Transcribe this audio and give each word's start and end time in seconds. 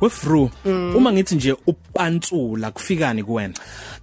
wefru 0.00 0.50
uma 0.96 1.12
ngithi 1.12 1.34
nje 1.34 1.56
upantsula 1.66 2.70
kufikani 2.70 3.24
kuwena 3.24 3.54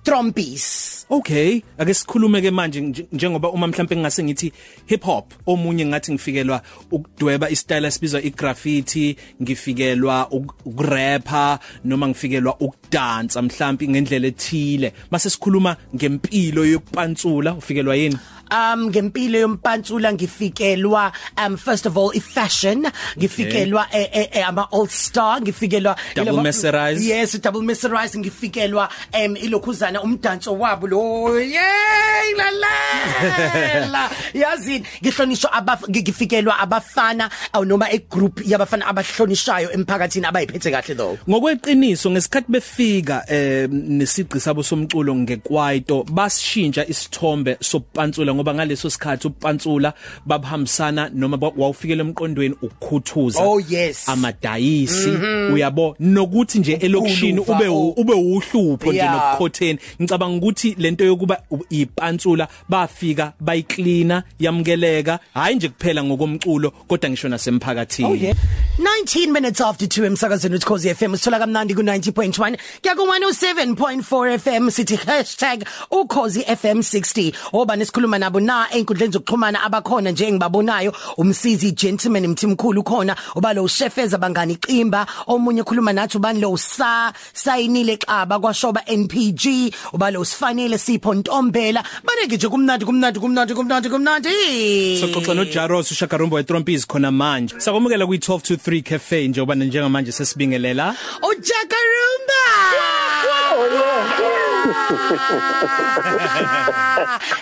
Trompies. 0.03 1.05
Okay, 1.09 1.61
ake 1.77 1.93
sikhulume 1.93 2.41
ke 2.41 2.51
manje 2.51 2.81
nje- 2.81 3.05
njengoba 3.11 3.49
uma 3.49 3.67
mhlambe 3.67 3.95
ngase 3.97 4.23
ngithi 4.23 4.51
hip 4.85 5.03
hop 5.03 5.33
omunye 5.47 5.85
ngathi 5.85 6.11
ngifikelwa 6.13 6.61
ukudweba 6.91 7.49
istyle 7.49 7.87
esibizwa 7.87 8.21
igraffiti, 8.21 9.15
ngifikelwa 9.43 10.27
uk- 10.31 10.53
ukurapper 10.65 11.59
noma 11.83 12.07
ngifikelwa 12.07 12.57
ukudansa 12.95 13.41
mhlambi 13.41 13.87
ngendlela 13.87 14.27
ethile. 14.27 14.93
Mase 15.11 15.29
sikhuluma 15.29 15.75
ngempilo 15.95 16.65
yokupantsula 16.65 17.53
ufikelwa 17.53 17.95
yini? 17.95 18.17
Um 18.51 18.89
ngempilo 18.89 19.39
yompantsula 19.39 20.13
ngifikelwa 20.13 21.11
um 21.45 21.57
first 21.57 21.85
of 21.85 21.97
all 21.97 22.11
i 22.13 22.19
fashion 22.19 22.85
ngifikelwa 23.17 23.87
eh, 23.91 24.09
eh, 24.13 24.27
eh, 24.31 24.47
ama 24.47 24.67
all 24.71 24.87
star 24.87 25.41
ngifikelwa 25.41 25.95
Double 26.15 26.43
messerized. 26.43 27.01
Yes 27.01 27.41
double 27.41 27.61
messerized 27.61 28.19
ngifikelwa 28.19 28.89
um 29.13 29.35
ilokhuzana 29.35 30.01
umdanso 30.01 30.53
wabo 30.59 30.87
lo 30.87 31.39
yey 31.39 32.35
la 32.37 32.51
la 32.51 33.85
la 33.93 34.09
yazi 34.33 34.83
ngihlonishwa 35.01 35.53
abaf 35.53 35.89
ngifikelwa 35.89 36.59
abafana 36.59 37.29
noma 37.65 37.91
e 37.91 38.05
group 38.09 38.41
yabafana 38.45 38.85
abahlonishwayo 38.87 39.71
emphakathini 39.71 40.25
abayiphethe 40.25 40.71
kahle 40.71 40.95
though 40.95 41.17
Ngokweqiniso 41.29 42.11
ngesikhathi 42.11 42.51
befika 42.89 43.23
eh 43.27 43.67
nesiqi 43.69 44.39
sabo 44.39 44.63
somculo 44.63 45.15
ngekwaito 45.15 46.03
basishintsha 46.03 46.87
isithombe 46.87 47.57
sopantsula 47.61 48.33
ngoba 48.35 48.53
ngaleso 48.53 48.89
sikhathi 48.89 49.27
upantsula 49.27 49.93
babhambisana 50.25 51.09
noma 51.13 51.37
ba- 51.37 51.51
wawufikele 51.57 52.01
emqondweni 52.03 52.55
ukukhuthuza 52.61 53.39
Oh, 53.43 53.59
yes. 53.69 54.09
amadayisi 54.09 55.09
uyabo 55.53 55.95
nokuthi 55.99 56.59
nje 56.59 56.73
elokishini 56.73 57.39
Ukuluva, 57.39 57.59
ube 57.59 57.67
u- 57.67 57.87
oh. 57.89 57.93
ube 58.01 58.13
uhlupho 58.13 58.89
nje 58.89 58.95
Yeah. 58.97 59.13
nokukhotheni 59.13 59.79
ngicabanga 60.01 60.37
ukuthi 60.37 60.75
lento 60.77 61.05
yokuba 61.05 61.41
u- 61.51 61.65
ipantsula 61.69 62.47
bafika 62.69 63.33
bayiklina 63.39 64.23
yamkeleka 64.39 65.19
hayi 65.33 65.55
nje 65.55 65.69
kuphela 65.69 66.03
ngokomculo 66.03 66.71
kodwa 66.71 67.09
ngisho 67.09 67.29
nasemphakathini 67.29 68.09
Oh 68.09 68.15
yeah. 68.15 68.35
19 69.05 69.31
minutes 69.31 69.61
after 69.61 69.87
2 69.87 70.05
emsakazweni 70.05 70.55
uTkhosi 70.55 70.95
FM 70.95 71.15
sithola 71.15 71.39
kamnandi 71.39 71.73
ku 71.75 71.81
90.1 71.81 72.57
kuya 72.81 72.95
ku 72.95 73.01
107.4 73.01 74.37
FM 74.39 74.69
sithi 74.69 74.97
#ukhosi 75.91 76.41
FM 76.43 76.79
60 76.79 77.33
oba 77.53 77.75
nesikhuluma 77.75 78.19
nabo 78.19 78.39
na 78.39 78.67
einkundleni 78.71 79.13
zokuxhumana 79.13 79.63
abakhona 79.63 80.11
nje 80.11 80.27
engibabonayo? 80.27 80.93
Umsizi 81.17 81.71
gentleman 81.71 82.27
mthimkhulu 82.27 82.83
khona 82.83 83.15
oba 83.35 83.53
lo 83.53 83.67
chefeza 83.67 84.17
bangani 84.17 84.55
qimba 84.55 85.05
omunye 85.27 85.63
khuluma 85.63 85.93
nathi 85.93 86.17
ubani 86.17 86.39
lo 86.41 86.57
sa 86.57 87.13
sayinile 87.33 87.97
xaba 87.97 88.39
kwashoba 88.39 88.81
NPG 88.87 89.73
uba 89.93 90.11
lo 90.11 90.23
sifanele 90.25 90.77
sipho 90.77 91.13
ntombela. 91.13 91.83
Baneke 92.03 92.35
nje 92.35 92.47
kumnandi 92.49 92.85
kumnandi 92.85 93.19
kumnandi 93.19 93.53
kumnandi 93.53 93.89
kumnandi. 93.89 94.29
Soxoxa 95.01 95.33
no 95.35 95.45
Jaros 95.45 95.91
uShakarumbo 95.91 96.35
weTrompies 96.35 96.85
khona 96.87 97.11
manje. 97.11 97.55
Sakwamukela 97.59 98.05
kwi 98.07 98.17
12 98.17 98.41
to 98.41 98.55
3 98.55 98.81
cafe 98.83 99.27
njengoba 99.27 99.55
njengamanje 99.55 100.11
sesibingelela. 100.11 100.95
uJakarumba! 101.21 102.54
Oye. 102.57 103.85
Oh, 104.17 104.44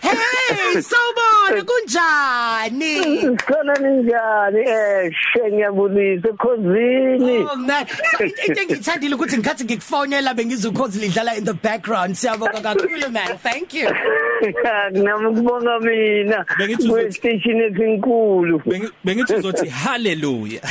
Hey 0.02 0.82
sawubona 0.82 1.64
kunjani 1.66 3.38
Khona 3.38 3.74
ninjani? 3.74 4.62
Eh 4.68 5.12
ngiyabulisa 5.52 6.30
ekhosini 6.30 7.38
Oh 7.52 7.56
man. 7.56 7.86
Into 8.48 8.62
engithandile 8.62 9.16
ukuthi 9.16 9.38
ngikhathi 9.38 9.64
ngikufonela 9.66 10.34
bengizukhozi 10.34 11.00
lidlala 11.00 11.36
in 11.38 11.44
the 11.46 11.54
background. 11.54 12.16
Siyabonga 12.16 12.62
kakhulu 12.62 13.10
man. 13.12 13.38
Thank 13.38 13.74
you. 13.74 13.90
Nami 14.94 15.28
ukubonga 15.28 15.80
mina. 15.80 16.46
Bengithi 16.58 16.88
uzothi- 16.88 17.12
station 17.12 17.62
esinkulu. 17.62 18.60
Bengi- 18.66 18.92
Bengithi 19.06 19.34
uzothi 19.36 19.70
hallelujah. 19.70 20.62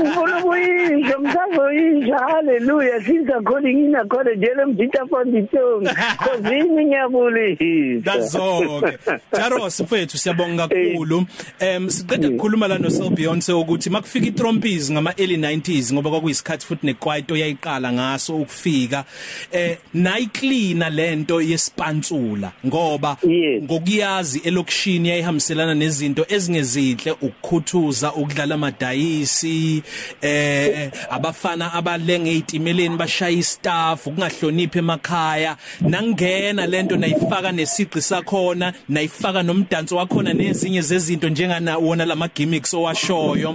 ngifuna 0.00 0.38
ukuyisho 0.38 1.18
msazoyisho 1.18 2.14
haleluya. 2.16 3.00
Since 3.04 3.30
according 3.38 3.84
in 3.84 3.96
according 3.96 4.40
jele 4.40 4.64
mjita 4.64 5.06
fonditongi 5.06 5.88
khosini 5.88 5.93
ngiyabulisa 6.42 8.00
Dazonke. 8.04 8.98
Jaros 9.32 9.80
mfethu 9.80 10.18
siyabonga 10.18 10.68
kakhulu. 10.68 11.26
Em 11.60 11.90
siqeda 11.90 12.28
ukukhuluma 12.28 12.68
la 12.68 12.78
no 12.78 12.90
Sel 12.90 13.10
Beyonce 13.10 13.52
ukuthi 13.52 13.90
makufika 13.90 14.26
iTrompies 14.26 14.90
ngama 14.90 15.14
early 15.16 15.36
90s 15.36 15.92
ngoba 15.92 16.10
kwakuyisikhathi 16.10 16.66
futhi 16.66 16.86
nekwaito 16.86 17.36
yayiqala 17.36 17.92
ngaso 17.92 18.36
ukufika. 18.36 19.04
Eh 19.52 19.76
nayicleana 19.94 20.90
lento 20.90 21.40
yesipantsula 21.40 22.52
ngoba 22.66 23.16
ngokuyazi 23.62 24.38
elokishini 24.38 25.08
yayihambiselana 25.08 25.74
nezinto 25.74 26.26
ezingezinhle 26.28 27.12
ukukhuthuza 27.12 28.12
ukudlala 28.12 28.54
amadayisi 28.54 29.82
eh 30.22 30.90
abafana 31.10 31.72
abalenge 31.72 32.30
ezitimeleni 32.30 32.96
bashaya 32.96 33.38
istaff 33.38 34.06
ukungahloniphi 34.06 34.78
emakhaya 34.78 35.56
nangena 35.84 36.66
lento 36.66 36.96
nayifaka 36.96 37.52
nesiqi 37.52 38.00
sakhona 38.00 38.72
nayifaka 38.88 39.42
nomdanso 39.42 39.96
wakhona 39.96 40.32
nezinye 40.32 40.80
zezinto 40.80 41.28
njengana 41.28 41.78
wona 41.78 42.04
lama 42.04 42.28
gimmicks 42.28 42.74
owashoyo. 42.74 43.54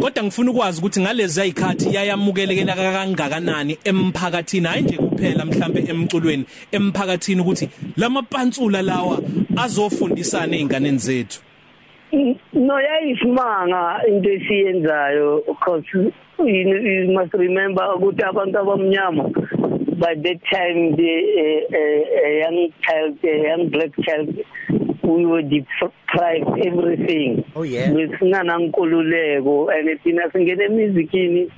Kodwa 0.00 0.24
ngifuna 0.24 0.50
ukwazi 0.50 0.80
ukuthi 0.80 1.00
ngalezi 1.00 1.40
ayikhathi 1.40 1.94
yayamukelekela 1.94 2.74
kangakanani 2.74 3.78
emphakathini? 3.84 4.66
Hayi 4.66 4.82
nje 4.82 4.96
kuphela 4.96 5.44
mhlambe 5.44 5.80
emculweni 5.88 6.44
emphakathini 6.72 7.40
ukuthi 7.40 7.68
lamapantsula 7.96 8.82
lawa 8.82 9.20
azofundisana 9.56 10.56
einganeni 10.56 10.98
zethu. 10.98 11.40
No 12.52 12.80
yayisimanga 12.80 14.06
into 14.08 14.28
esiyenzayo 14.28 15.42
because 15.46 15.84
you 15.92 17.12
must 17.12 17.34
remember 17.34 17.82
ukuthi 17.96 18.22
abantu 18.22 18.58
abamnyama 18.58 19.30
by 19.98 20.14
that 20.14 20.40
time 20.52 20.96
the 20.96 21.12
uh, 21.42 21.76
uh, 21.76 22.26
a 22.26 22.40
young 22.40 22.72
child 22.82 23.18
a 23.24 23.48
young 23.48 23.68
black 23.70 23.92
child 24.04 24.28
we 25.02 25.24
were 25.24 25.42
deprived 25.42 26.66
everything. 26.66 27.44
Oh, 27.54 27.62
yeah. 27.62 27.88
besinganankululeko 27.88 29.70
and 29.72 30.00
thina 30.02 30.30
singene 30.32 30.64
emizikini. 30.64 31.50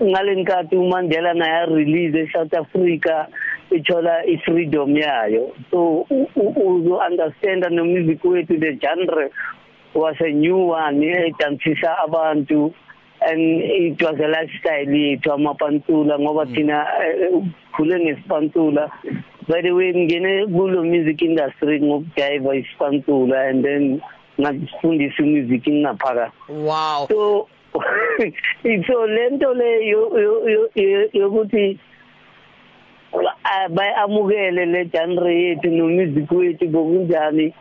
Ngalenkathi 0.00 0.76
uMandela 0.76 1.34
naye 1.34 1.66
release 1.66 2.14
eSouth 2.16 2.54
Africa 2.54 3.28
ithola 3.70 4.24
ifreedom 4.26 4.96
yayo. 4.96 5.54
So 5.70 6.06
uzo 6.36 7.00
understand 7.00 7.64
no 7.70 7.84
music 7.84 8.22
wethu 8.24 8.58
the 8.58 8.78
genre 8.80 9.30
was 9.94 10.16
a 10.20 10.30
new 10.30 10.56
one 10.56 11.00
edansisa 11.00 11.96
abantu. 12.04 12.74
And 13.28 13.40
it 13.62 14.00
was 14.02 14.16
a 14.20 14.28
lifestyle 14.28 14.86
yethu 14.94 15.32
amapantula 15.32 16.18
ngoba 16.18 16.46
thina 16.46 16.86
eh, 17.04 17.42
khule 17.76 18.00
ngesipantula 18.00 18.90
by 19.48 19.60
the 19.62 19.70
way 19.72 19.92
ngene 19.92 20.46
kulo 20.46 20.82
music 20.84 21.22
industry 21.22 21.80
ngokudive 21.80 22.58
isipantula 22.58 23.48
and 23.50 23.64
then 23.64 24.00
ngasifundisa 24.40 25.22
music 25.22 25.66
ngaphakathi 25.68 26.32
wow. 26.48 27.06
So 27.10 27.48
so 28.86 29.06
lento 29.06 29.54
le 29.54 29.86
yo- 29.86 30.18
yo- 30.18 30.48
yo- 30.48 30.70
yo- 30.74 31.08
yokuthi 31.12 31.78
ah, 33.44 33.68
bayamukele 33.68 34.66
le 34.66 34.84
genre 34.84 35.30
yethu 35.34 35.70
no 35.70 35.86
music 35.88 36.30
wethu 36.30 36.68
bokunjani 36.68 37.52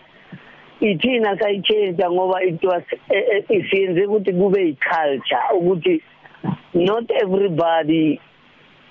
ithina 0.82 1.38
sayichange 1.40 2.04
ngoba 2.12 2.44
it 2.44 2.64
was 2.64 2.84
isiyenze 3.50 4.06
ukuthi 4.06 4.34
kube 4.34 4.70
iculture 4.70 5.44
ukuthi 5.58 6.02
not 6.74 7.12
everybody 7.24 8.20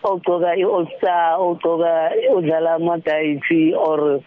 ogcoka 0.03 0.56
i-all 0.56 0.87
star 0.99 1.40
ogcoka 1.40 2.11
udlala 2.37 2.75
amadayisi 2.75 3.75
or 3.75 4.20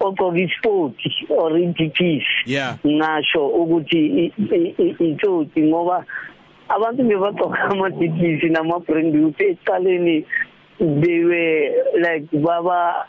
ogcoka 0.00 0.38
isport 0.38 0.94
or 1.28 1.58
i-dps 1.58 2.24
yeah. 2.46 2.76
ngasho 2.86 3.46
ukuthi 3.48 4.06
i- 4.24 4.32
i- 4.38 4.74
i- 4.78 4.96
itsotsi 5.10 5.62
ngoba 5.62 6.04
abantu 6.68 7.02
bebagcoka 7.04 7.58
amadipisi 7.70 8.48
nama-brand 8.48 9.14
youth 9.14 9.40
ekuqaleni 9.40 10.24
they 10.78 11.24
were 11.24 11.70
like 12.00 12.26
baba 12.32 13.06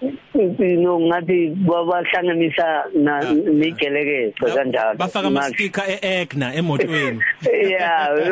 you 0.00 0.76
know 0.80 0.98
ngathi 1.00 1.50
babahlanganisa 1.66 2.84
na 2.94 3.20
negelekeqe 3.34 4.32
kanjalo 4.54 4.94
bafaka 4.98 5.26
ama 5.26 5.42
sticker 5.42 5.84
eEgna 6.02 6.54
emotweni 6.54 7.20
yeah 7.70 8.08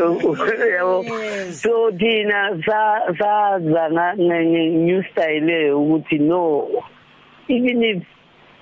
yabo 0.75 1.05
Yes. 1.05 1.63
so 1.63 1.91
thina 1.91 2.55
sa 2.67 3.01
saza 3.19 4.15
nge 4.19 4.71
new 4.71 5.03
style 5.11 5.73
ukuthi 5.75 6.19
no 6.19 6.69
even 7.49 7.83
if 7.83 8.03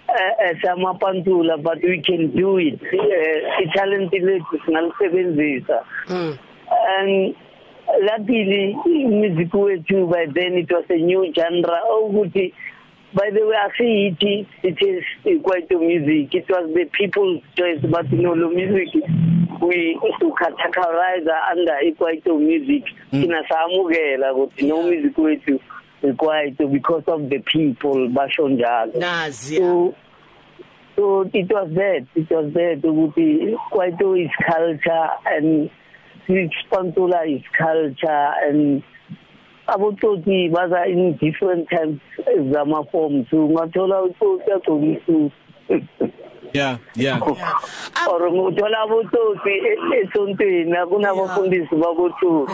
uh, 0.09 0.53
samapantula 0.63 1.57
but 1.63 1.83
we 1.83 2.01
can 2.01 2.31
do 2.37 2.59
it 2.59 2.81
uh, 2.83 3.59
i 3.61 3.67
talent 3.77 4.13
lethu 4.13 4.59
singalisebenzisa 4.65 5.85
Mm. 6.09 6.39
and 6.99 7.35
luckily 8.01 8.77
music 9.09 9.53
wethu 9.55 10.07
by 10.07 10.27
then 10.27 10.59
it 10.59 10.71
was 10.73 10.85
a 10.91 10.97
new 10.97 11.25
genre 11.33 11.79
ukuthi 12.03 12.53
by 13.15 13.31
the 13.31 13.47
way 13.47 13.57
asiyithi 13.57 14.47
it 14.63 14.79
is 14.83 15.05
kwaito 15.43 15.79
music. 15.79 16.35
It 16.35 16.49
was 16.49 16.71
the 16.75 16.85
people's 16.93 17.43
choice 17.57 17.81
but 17.83 18.11
no 18.13 18.33
lo 18.35 18.51
music. 18.51 18.95
We 19.61 19.99
to 20.21 20.35
categorize 20.35 21.27
under 21.51 21.79
ikwaito 21.85 22.39
music. 22.39 22.85
Sina 23.11 23.45
samukela 23.49 24.33
ukuthi 24.35 24.69
no 24.69 24.83
music 24.83 25.19
wethu 25.19 25.61
ikwaito 26.03 26.73
because 26.73 27.05
of 27.07 27.29
the 27.31 27.39
people 27.39 28.09
basho 28.09 28.49
njalo. 28.49 28.99
Nazi 28.99 29.57
so 29.57 29.95
so 30.97 31.23
it 31.33 31.51
was 31.53 31.71
that 31.75 32.07
it 32.15 32.31
was 32.31 32.53
that 32.53 32.83
ukuthi 32.83 33.57
kwaito 33.71 34.15
is 34.21 34.31
culture 34.47 35.11
and 35.27 35.71
Spantula 36.67 37.27
is 37.27 37.43
culture 37.57 38.33
and 38.49 38.83
abotsotsi 39.67 40.49
baza 40.53 40.87
in 40.87 41.17
different 41.21 41.69
types 41.69 42.01
zama 42.53 42.85
forms 42.93 43.27
ungathola 43.33 44.03
utsotsi 44.03 44.53
agcokisa 44.53 45.31
yeah 46.53 46.77
yeah. 46.95 47.19
Or 47.21 48.21
nguthola 48.31 48.79
abotsotsi 48.85 49.55
esontweni 50.03 50.77
kunabafundisi 50.89 51.75
babothu 51.75 52.47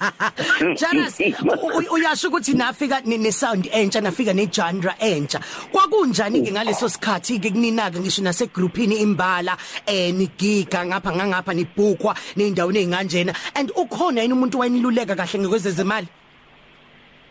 Janas 0.80 1.20
u- 1.20 1.94
uyasho 1.94 2.28
ukuthi 2.28 2.52
nafika 2.54 3.00
ne 3.06 3.16
ne 3.16 3.30
sound 3.32 3.68
entsha 3.72 4.00
nafika 4.00 4.34
ne 4.34 4.46
genre 4.46 4.92
entsha. 4.98 5.40
Kwakunjani 5.72 6.42
ke 6.42 6.52
ngaleso 6.52 6.88
sikhathi 6.88 7.38
ke 7.40 7.50
kuninaka 7.50 8.00
ngisho 8.00 8.22
nase 8.22 8.46
groupini 8.46 8.96
imbala 8.96 9.56
eh 9.86 10.12
nigiga 10.14 10.86
ngapha 10.86 11.12
ngangapha 11.16 11.54
nibhukwa 11.54 12.14
neindawo 12.36 12.72
ezinganjena 12.72 13.32
and 13.54 13.70
ukhona 13.76 14.22
yini 14.22 14.34
umuntu 14.34 14.58
wayeniluleka 14.58 15.14
kahle 15.16 15.38
ngekwezezimali 15.38 16.06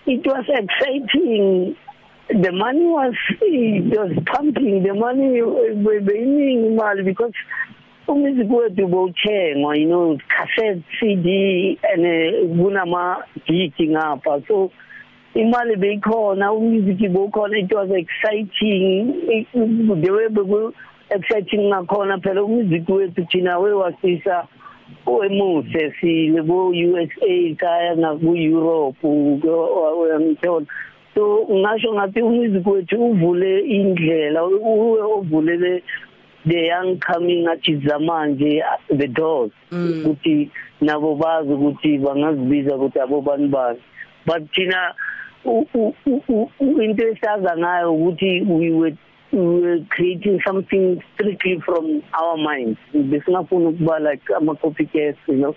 it 0.08 0.26
was 0.26 0.46
exciting. 0.48 1.76
The 2.30 2.52
money 2.52 2.86
was 2.86 3.14
it 3.42 3.98
was 3.98 4.12
pumping. 4.26 4.84
The 4.84 4.94
money 4.94 5.42
beyiningi 6.02 6.68
imali 6.68 7.06
because 7.06 7.34
umusic 8.08 8.50
wethu 8.50 8.88
bowuthengwa 8.88 9.78
you 9.78 9.88
know 9.88 10.18
cassette 10.28 10.84
CD 11.00 11.80
and 11.84 12.04
kunama 12.58 13.24
gig 13.48 13.74
ngapha. 13.78 14.48
So 14.48 14.72
imali 15.36 15.76
beyikhona 15.76 16.52
umusic 16.54 17.12
bowukhona 17.12 17.64
it 17.64 17.74
was 17.74 17.90
exciting. 17.92 19.48
The 19.54 20.12
way 20.12 20.28
beku 20.30 20.74
exciting 21.10 21.70
ngakhona 21.70 22.18
phela 22.22 22.42
umusic 22.44 22.88
wethu 22.90 23.26
thina 23.32 23.60
wewasisa 23.60 24.48
oemuhle 25.06 25.94
silebo 26.00 26.70
USA 26.70 27.56
kaya 27.58 27.96
na 27.96 28.16
ku 28.16 28.36
Europe 28.36 28.98
uyangithola. 29.04 30.66
So 31.16 31.48
ngasho 31.50 31.94
ngathi 31.94 32.22
umusic 32.22 32.68
wethu 32.68 33.06
uvule 33.06 33.60
indlela 33.60 34.46
uwe 34.46 35.02
ovulele 35.02 35.84
the 36.46 36.68
young 36.68 37.00
coming 37.00 37.48
athi 37.48 37.82
zamanje 37.88 38.62
the 38.90 39.08
doors. 39.08 39.52
Ukuthi 39.72 40.52
nabo 40.82 41.16
bazi 41.16 41.54
ukuthi 41.54 41.98
bangazibiza 41.98 42.76
ukuthi 42.76 43.00
abobani 43.00 43.48
bani 43.48 43.80
but 44.26 44.44
thina 44.54 44.94
into 45.46 47.08
esaza 47.08 47.58
ngayo 47.58 47.94
ukuthi 47.94 48.42
we 48.42 48.72
were 48.72 48.72
we 48.72 48.72
were 48.72 48.98
creating 49.90 50.40
something 50.46 51.02
strictly 51.14 51.62
from 51.66 52.02
our 52.14 52.38
minds. 52.38 52.80
Besingafuna 52.94 53.70
ukuba 53.70 54.00
like 54.00 54.24
ama 54.36 54.56
copycats 54.56 55.18
you 55.28 55.36
know. 55.36 55.56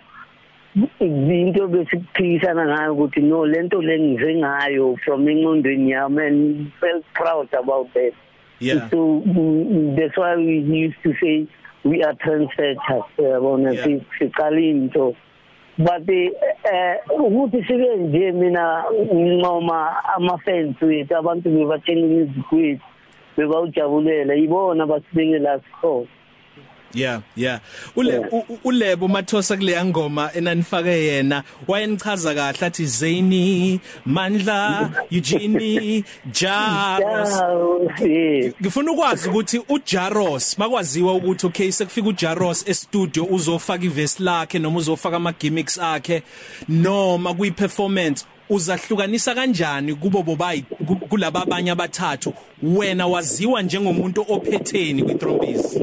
Into 1.00 1.68
besikuphikisana 1.68 2.66
ngayo 2.66 2.94
ukuthi 2.94 3.22
no 3.22 3.46
lento 3.46 3.82
lengize 3.82 4.34
ngayo 4.34 4.96
from 5.04 5.26
engqondweni 5.26 5.90
yami 5.90 6.26
and 6.26 6.72
felt 6.80 7.04
proud 7.14 7.48
about 7.54 7.92
that 7.94 8.12
yeah. 8.60 8.88
So 8.90 9.22
mm, 9.26 9.96
that's 9.96 10.16
why 10.16 10.36
we 10.36 10.60
used 10.60 11.02
to 11.02 11.14
say 11.20 11.48
we 11.84 12.02
are 12.02 12.14
trendsetters 12.14 13.06
yabona 13.18 13.72
siqala 14.18 14.60
into 14.60 15.16
but 15.78 16.08
eh 16.08 16.96
ukuthi 17.18 17.64
sibe 17.66 17.96
nje 17.96 18.32
mina 18.32 18.84
ngincoma 19.14 20.04
ama 20.16 20.38
fans 20.38 20.82
wethu 20.82 21.16
abantu 21.16 21.50
bebathenga 21.50 22.06
music 22.06 22.80
wethu 23.38 23.72
bebawujabulela 23.72 24.34
yibona 24.34 24.86
basibeke 24.86 25.38
la 25.38 25.60
sikhona 25.60 26.06
Yeah, 26.94 27.20
yeah. 27.36 27.60
Ule 27.96 28.18
ulebo 28.64 29.08
mathosa 29.08 29.56
kule 29.56 29.84
ngoma 29.84 30.30
enanifake 30.34 30.90
yena 30.90 31.42
wayenichaza 31.68 32.34
kahle 32.34 32.66
athi 32.66 32.86
Zaini, 32.86 33.80
Mandla, 34.06 34.90
Eugene, 35.10 36.04
Jaros. 36.32 37.42
Ngifuna 38.62 38.92
ukwazi 38.92 39.28
ukuthi 39.28 39.62
uJaros 39.68 40.58
makwaziwa 40.58 41.14
ukuthi 41.14 41.46
okay 41.46 41.70
sekufika 41.72 42.08
uJaros 42.08 42.68
e 42.68 42.74
studio 42.74 43.24
uzofaka 43.24 43.84
iverse 43.84 44.22
lakhe 44.22 44.58
noma 44.58 44.78
uzofaka 44.78 45.16
ama 45.16 45.32
gimmicks 45.32 45.78
akhe 45.78 46.22
noma 46.68 47.34
kuyi 47.34 47.50
performance 47.50 48.24
uzahlukanisa 48.50 49.34
kanjani 49.34 49.94
kubo 49.94 50.22
bobayi 50.22 50.62
ku- 50.86 50.96
kulaba 51.08 51.42
abanye 51.42 51.70
abathathu? 51.70 52.32
Wena 52.62 53.06
waziwa 53.06 53.62
njengomuntu 53.62 54.24
ophetheni 54.28 55.02
kwitrombisi 55.02 55.82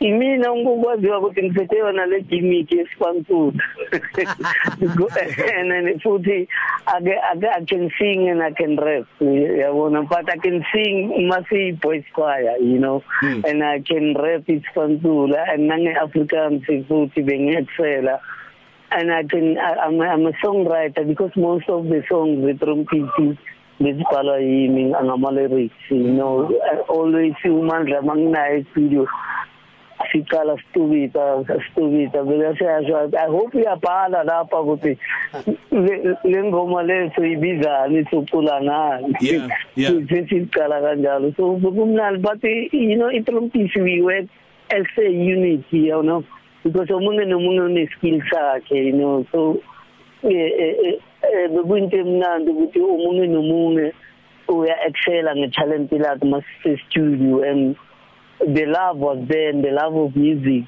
imina 0.00 0.56
ngikwaziwa 0.56 1.18
ukuthi 1.18 1.42
ngiphethe 1.42 1.76
yona 1.76 2.06
le 2.06 2.20
gimmick 2.22 2.72
yesipantula 2.72 3.52
and 4.80 6.00
futhi 6.02 6.48
ake 6.86 7.14
ake 7.32 7.46
I 7.46 7.64
can 7.66 7.90
sing 7.98 8.28
and 8.30 8.42
I 8.42 8.50
can 8.52 8.76
rap 8.76 9.04
yabona? 9.20 10.08
But 10.08 10.30
I 10.30 10.38
can 10.38 10.64
sing 10.72 11.28
masi 11.30 11.78
boys 11.80 12.04
choir 12.14 12.56
you 12.58 12.78
know? 12.78 13.02
Hmm. 13.20 13.42
and 13.46 13.62
I 13.62 13.80
can 13.80 14.14
rap 14.14 14.46
isipantula 14.48 15.52
and 15.52 15.70
nange 15.70 15.94
Afrikaans 15.96 16.64
futhi 16.88 17.22
bengexcela 17.22 18.20
and 18.92 19.12
I 19.12 19.22
can 19.24 19.56
I, 19.58 19.74
I'm, 19.86 20.00
a, 20.00 20.04
I'm 20.04 20.26
a 20.26 20.32
songwriter 20.44 21.06
because 21.06 21.30
most 21.36 21.68
of 21.68 21.84
the 21.84 22.02
songs 22.08 22.44
with 22.44 22.58
trumpet 22.60 23.38
bezibhalwa 23.80 24.38
yimi 24.40 24.84
ngama 24.90 25.30
lyrics 25.30 25.74
you 25.90 26.12
know 26.12 26.50
I 26.72 26.76
always 26.88 27.34
umandla 27.44 28.02
manginayo 28.02 28.64
studio 28.70 29.06
siqala 30.12 30.56
stubita 30.62 31.44
stubita 31.70 32.22
bekasiyasho 32.24 33.10
i 33.18 33.26
hope 33.30 33.54
uyabhala 33.58 34.24
lapha 34.24 34.60
ukuthi 34.60 34.98
le- 35.70 36.16
le 36.24 36.42
ngoma 36.44 36.82
leso 36.82 37.24
ibizani 37.24 38.04
socula 38.10 38.60
ngayo 38.62 39.08
Yeah, 39.20 39.48
yeah. 39.76 39.90
sesiqala 40.08 40.80
kanjalo 40.80 41.32
so 41.36 41.56
kumnandi 41.60 42.18
but 42.22 42.42
you 42.44 42.96
know 42.96 43.10
itrumpisi 43.12 43.80
we 43.80 44.02
work 44.02 44.26
as 44.70 44.86
a 44.98 45.10
unity 45.10 45.78
you 45.78 46.02
know. 46.02 46.24
Because 46.64 46.90
omunye 46.90 47.24
nomunye 47.24 47.60
une 47.60 47.88
skill 47.96 48.22
sakhe 48.30 48.76
you 48.76 48.92
know 48.92 49.24
so 49.32 49.60
eh 50.22 50.50
eh 50.58 50.98
eh, 51.22 51.48
bekuyinto 51.48 51.96
emnandi 51.96 52.50
ukuthi 52.50 52.80
omunye 52.80 53.26
nomunye 53.26 53.92
uya 54.48 54.76
excela 54.86 55.36
nge 55.36 55.48
talent 55.48 55.92
lakhe 55.92 56.24
mas 56.24 56.44
studio 56.88 57.42
and 57.42 57.76
the 58.54 58.66
love 58.66 58.98
was 58.98 59.18
there 59.28 59.50
and 59.50 59.64
the 59.64 59.70
love 59.70 59.94
of 59.96 60.16
music 60.16 60.64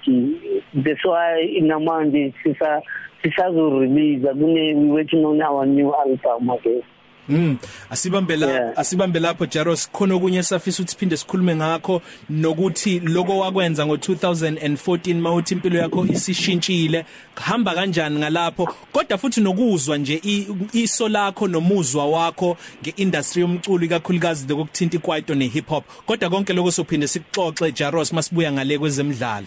that's 0.75 1.05
why 1.05 1.41
inamanje 1.41 2.33
sisa 2.43 2.83
sisazo 3.23 3.81
release 3.81 4.23
kune 4.33 4.75
we 4.75 4.89
working 4.89 5.25
on 5.25 5.41
our 5.43 5.67
new 5.67 5.95
album 5.95 6.51
again 6.51 6.83
Mm. 7.29 7.57
Asibambe 7.91 8.37
la 8.37 8.47
Yeah. 8.47 8.73
asibambe 8.79 9.21
lapho 9.21 9.47
Jaros 9.47 9.89
khona 9.93 10.15
okunye 10.15 10.43
safisa 10.43 10.83
ukuthi 10.83 10.97
phinde 10.97 11.17
sikhulume 11.17 11.57
ngakho 11.57 12.03
nokuthi 12.31 13.01
lokho 13.01 13.39
wakwenza 13.39 13.85
ngo2014 13.85 15.15
mawuthi 15.15 15.55
impilo 15.55 15.79
yakho 15.79 16.07
isishintshile 16.07 17.05
hamba 17.35 17.75
kanjani 17.75 18.19
ngalapho? 18.19 18.69
Kodwa 18.93 19.19
futhi 19.19 19.41
nokuzwa 19.41 19.99
nje 19.99 20.21
i- 20.25 20.47
iso 20.73 21.09
lakho 21.09 21.49
nomuzwa 21.49 22.07
wakho 22.07 22.57
ngeindustry 22.83 23.43
yomculo 23.43 23.85
ikakhulukazi 23.85 24.47
lokuthinta 24.49 24.97
ikwaito 24.97 25.35
nehip 25.35 25.69
hop 25.69 25.85
kodwa 26.07 26.31
konke 26.31 26.53
lokho 26.53 26.71
sophinde 26.73 27.07
sikuxoxe 27.09 27.73
Jaros 27.73 28.13
masibuya 28.13 28.53
ngale 28.53 28.79
kwezemidlalo. 28.79 29.47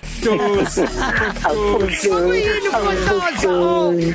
Kuyini 2.02 2.68
ukhohloza? 2.68 4.06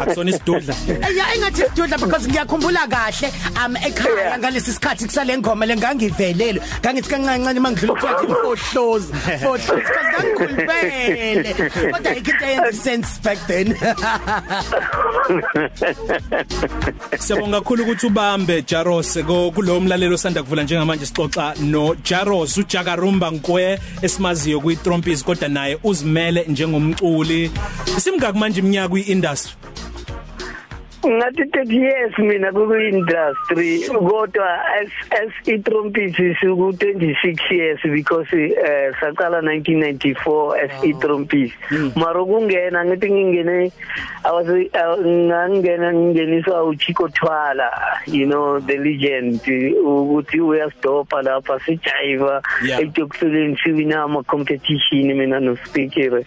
akusona 0.00 0.30
isidudla. 0.30 0.74
Yeah, 0.88 1.36
engathi 1.36 1.62
sidudla 1.62 1.98
because 1.98 2.28
ngiya 2.28 2.45
ngiyakhumbula 2.46 2.86
kahle 2.88 3.32
am 3.56 3.76
ekhaya 3.76 4.38
ngalesi 4.38 4.72
sikhathi 4.72 5.04
kusale 5.06 5.38
ngoma 5.38 5.66
lengangivelele 5.66 6.60
ngangithi 6.80 7.10
kancancane 7.10 7.60
mangidlula 7.60 7.92
ukuthi 7.92 8.26
fohlozi 8.42 9.12
fohlozi 9.42 9.82
because 9.86 10.08
ngangikhulupele 10.12 11.54
kodwa 11.92 12.10
ayikho 12.10 12.30
into 12.30 12.44
eyenza 12.44 12.72
sense 12.72 13.18
back 13.18 13.38
then. 13.46 13.66
Siyabonga 17.18 17.60
kakhulu 17.60 17.82
ukuthi 17.82 18.06
ubambe 18.06 18.62
Jaros 18.62 19.18
ko- 19.26 19.50
kulo 19.50 19.80
mlalelo 19.80 20.14
osanda 20.14 20.42
kuvula 20.42 20.62
njengamanje 20.62 21.06
sixoxa 21.06 21.54
no 21.60 21.94
Jaros 22.04 22.56
uJakarumba 22.58 23.30
Nkwe 23.30 23.78
esimaziyo 24.02 24.60
kwi 24.60 24.76
Trompis 24.76 25.24
kodwa 25.24 25.48
naye 25.48 25.78
uzimele 25.84 26.44
njengomculi. 26.48 27.50
Simngaki 27.98 28.38
manje 28.38 28.60
iminyaka 28.60 28.88
kwi-industry? 28.88 29.52
Ngathi 31.06 31.42
30 31.42 31.74
years 31.74 32.18
mina 32.18 32.52
ku-industry 32.52 33.80
kodwa 33.88 34.48
as 34.80 34.90
as 35.22 35.30
i-trumpet 35.46 36.16
siku 36.40 36.74
26 36.74 37.54
years 37.54 37.80
because 37.82 38.26
eh 38.34 38.90
saqala 39.00 39.38
1994 39.40 40.64
as 40.64 40.72
i-trumpet 40.84 41.52
mara 41.96 42.24
kungena 42.24 42.84
ngithi 42.84 43.10
ngingene 43.10 43.72
I 44.26 44.30
was 44.34 44.46
ngangena 45.06 45.92
ngingeniswa 45.94 46.64
uChico 46.64 47.08
Thwala 47.08 47.70
you 48.06 48.26
know 48.26 48.58
the 48.60 48.76
legend 48.76 49.40
ukuthi 49.84 50.40
uyastopa 50.40 51.22
lapha 51.22 51.60
sijiva 51.60 52.42
Yeah. 52.66 52.80
ekuyokuseleni 52.82 53.56
siwina 53.62 54.02
ama 54.02 54.22
competition 54.22 55.14
mina 55.14 55.40
no 55.40 55.56
speaker 55.56 56.24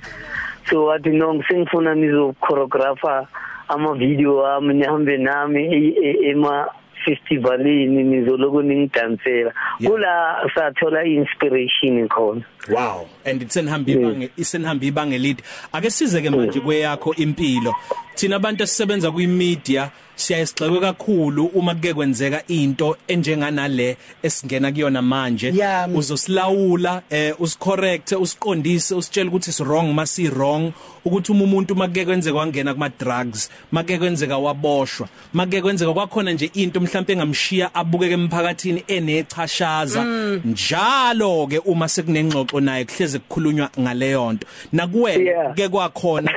so 0.70 0.86
wathi 0.86 1.10
no 1.10 1.34
ngisengifuna 1.34 1.96
nizo 1.96 2.34
choreographer 2.40 3.28
ama 3.70 3.94
video 3.94 4.46
ami 4.46 4.74
nihambe 4.74 5.18
nami 5.18 5.64
e- 5.64 5.96
e- 6.04 6.30
ema 6.32 6.68
festivalini 7.06 8.04
nizoloko 8.04 8.62
ningidansela 8.62 9.54
Yeah. 9.80 9.92
kula 9.94 10.36
sathola 10.56 11.04
inspiration 11.06 12.08
khona. 12.08 12.42
Wow. 12.70 13.08
And 13.26 13.42
itsenihamba 13.42 13.92
ibange 13.92 14.30
isenihamba 14.38 14.86
ibange 14.86 15.18
lead 15.18 15.42
ake 15.74 15.90
sizeke 15.90 16.30
manje 16.30 16.60
kweyakho 16.60 17.14
impilo. 17.16 17.76
Thina 18.20 18.36
abantu 18.36 18.64
esisebenza 18.64 19.12
kwi 19.12 19.28
media 19.28 19.90
siyayisigxekwe 20.16 20.80
kakhulu 20.80 21.46
uma 21.46 21.76
kuke 21.76 21.94
kwenzeka 21.94 22.44
into 22.48 22.98
enjenganale 23.08 23.98
esingena 24.24 24.72
kuyona 24.72 25.02
manje 25.02 25.54
Yeah. 25.56 25.90
uzosilawula 25.96 27.02
eh 27.10 27.36
usicorrect 27.42 28.12
usiqondise 28.12 28.96
usitshela 28.96 29.30
ukuthi 29.30 29.50
is 29.50 29.60
wrong 29.60 29.94
masi 29.94 30.30
wrong 30.30 30.72
ukuthi 31.06 31.32
uma 31.32 31.44
umuntu 31.44 31.76
make 31.76 32.06
kwenzeka 32.06 32.38
wangena 32.38 32.74
kuma 32.74 32.90
drugs 32.90 33.50
make 33.72 33.98
kwenzeka 33.98 34.38
waboshwa 34.38 35.08
make 35.34 35.62
kwenzeka 35.62 35.94
kwakhona 35.94 36.32
nje 36.32 36.52
into 36.54 36.80
mhlawumbe 36.80 37.14
engamshiya 37.14 37.76
abukeke 37.76 38.14
emphakathini 38.14 38.84
enechashaza 38.88 40.04
njalo 40.46 41.48
ke 41.48 41.58
uma 41.60 41.88
sekunengxoxo 41.88 42.60
naye 42.60 42.86
kuhleze 42.86 43.20
kukhulunywa 43.20 43.70
ngaleyo 43.80 44.34
nto 44.34 44.48
nakuwena 44.74 45.24
Yeah. 45.24 45.54
ke 45.56 45.70
kwakhona 45.70 46.32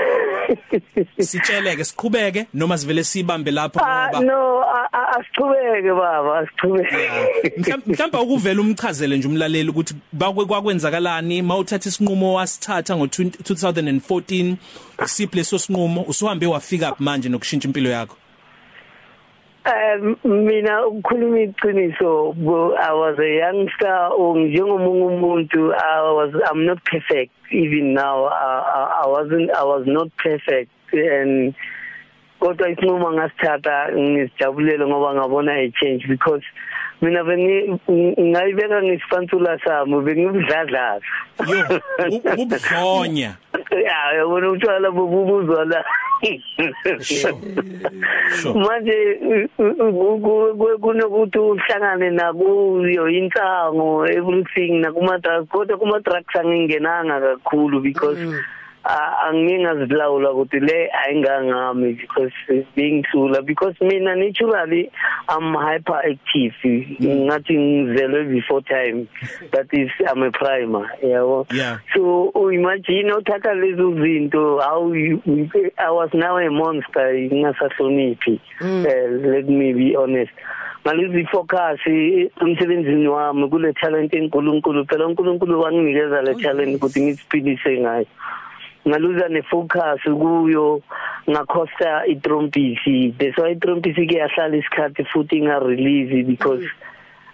sitsheleke 1.19 1.85
siqhubeke 1.85 2.47
noma 2.55 2.79
sivele 2.79 3.05
sibambe 3.05 3.51
lapho 3.51 3.81
ah 3.85 4.09
ngoba 4.09 4.21
no 4.25 4.63
a- 4.63 4.89
a- 4.93 5.09
asichubeke 5.19 5.93
baba 6.01 6.39
asichubeke 6.39 6.97
Mhlam- 7.59 7.83
mhlawumbe 7.87 8.19
ukuvela 8.19 8.61
umchazele 8.61 9.17
nje 9.17 9.29
umlaleli 9.29 9.69
ukuthi 9.71 9.95
kwakwenzakalani 10.47 11.43
mawuthatha 11.43 11.89
isinqumo 11.89 12.35
wasithatha 12.35 12.97
ngo 12.97 13.07
2014 13.07 14.55
usiphi 15.05 15.37
leso 15.37 15.59
sinqumo 15.59 16.03
usuhambe 16.03 16.47
wafika 16.47 16.95
manje 16.99 17.29
nokushintsha 17.29 17.69
impilo 17.69 17.91
yakho? 17.91 18.17
Um 19.65 20.17
mina 20.25 20.87
ukukhuluma 20.87 21.39
iqiniso 21.41 22.35
bo- 22.37 22.75
I 22.75 22.93
was 22.93 23.17
a 23.19 23.31
youngster 23.43 24.09
or 24.19 24.35
njengomunye 24.37 25.07
umuntu 25.07 25.73
I 25.75 26.01
was 26.13 26.35
I'm 26.51 26.67
not 26.67 26.79
perfect 26.85 27.31
even 27.53 27.95
now 27.95 28.25
I, 28.27 28.59
I, 28.75 29.03
I 29.05 29.07
wasn't 29.07 29.51
I 29.55 29.63
was 29.63 29.85
not 29.87 30.09
perfect 30.17 30.71
and 30.93 31.55
kodwa 32.41 32.69
isinqumo 32.71 33.13
ngasithatha 33.13 33.89
ngisijabulele 33.95 34.87
ngoba 34.87 35.15
ngabona 35.15 35.53
a 35.55 35.71
change 35.81 36.09
because 36.09 36.43
mina 37.01 37.25
bengi 37.25 37.79
ngayibeka 38.21 38.83
ngisifansula 38.83 39.59
sami 39.65 40.01
bengibudladlaza 40.03 41.07
yo 41.47 41.81
u- 42.11 42.43
ubudlonya 42.43 43.37
ya 43.71 44.13
yabona 44.19 44.51
utshwala 44.51 44.91
bobubuzwa 44.91 45.65
la 45.65 45.85
Sure. 45.85 45.85
Sure. 45.85 46.02
Manje 48.55 49.19
kunokuthi 50.81 51.39
uhlangane 51.39 52.11
nakuyo 52.11 53.09
insango 53.09 54.07
everything 54.07 54.81
nakuma 54.81 55.19
drugs 55.19 55.49
kodwa 55.49 55.77
kuma 55.79 56.01
drugs 56.01 56.37
angingenanga 56.37 57.21
kakhulu 57.21 57.81
because 57.83 58.19
a- 58.19 58.62
angingazilawula 58.85 60.33
ukuthi 60.33 60.61
le 60.61 60.91
ayingangami 60.91 61.93
because 62.01 62.33
being 62.75 63.05
thula 63.13 63.43
because 63.47 63.75
mina 63.81 64.17
naturally 64.17 64.91
I'm 65.29 65.55
hyperactive. 65.55 66.55
Ngathi 67.01 67.55
ngizelwe 67.59 68.31
before 68.31 68.63
time 68.63 69.09
that 69.53 69.69
is 69.73 69.91
I'm 70.09 70.23
a 70.23 70.31
primer 70.31 70.91
yabo? 71.03 71.47
Yeah. 71.53 71.79
so 71.95 72.33
imagine 72.51 73.13
uthatha 73.13 73.55
lezo 73.55 73.95
zinto 74.03 74.61
how 74.61 74.93
you, 74.93 75.23
I 75.79 75.91
was 75.91 76.11
now 76.15 76.39
a 76.39 76.51
monster 76.51 77.13
ngingasahloniphi 77.15 78.41
uh, 78.61 79.31
let 79.31 79.49
me 79.49 79.73
be 79.73 79.97
honest. 79.97 80.33
Ngalizi 80.85 81.27
focus 81.31 81.79
emsebenzini 81.87 83.09
wami 83.09 83.49
kule 83.49 83.73
talent 83.73 84.15
enkulunkulu 84.15 84.85
phela 84.87 85.07
uNkulunkulu 85.07 85.61
wanginikeza 85.61 86.23
le 86.23 86.35
talent 86.35 86.77
ukuthi 86.77 87.01
ngisiphilise 87.01 87.81
ngayo. 87.81 88.07
Ngaluza 88.89 89.29
nefocus 89.29 90.03
kuyo 90.05 90.81
ngakhosta 91.31 92.07
itrompisi 92.07 93.15
that's 93.19 93.39
why 93.39 93.53
itrompisi 93.53 94.07
ke 94.07 94.17
yahlala 94.17 94.57
isikhathi 94.57 95.05
futhi 95.05 95.39
inga 95.39 95.59
release 95.59 96.27
because 96.27 96.65